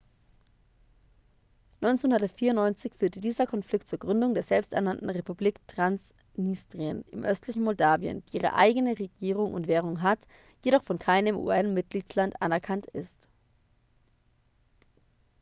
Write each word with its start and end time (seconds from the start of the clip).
1994 1.81 2.95
führte 2.95 3.21
dieser 3.21 3.45
konflikt 3.45 3.87
zur 3.87 3.99
gründung 3.99 4.33
der 4.33 4.41
selbsternannten 4.41 5.11
republik 5.11 5.59
transnistrien 5.67 7.05
im 7.11 7.23
östlichen 7.23 7.61
moldawien 7.61 8.23
die 8.25 8.37
ihre 8.37 8.53
eigene 8.55 8.97
regierung 8.97 9.53
und 9.53 9.67
währung 9.67 10.01
hat 10.01 10.17
jedoch 10.63 10.81
von 10.81 10.97
keinem 10.97 11.37
un-mitgliedsland 11.37 12.41
anerkannt 12.41 12.87
ist 12.87 13.27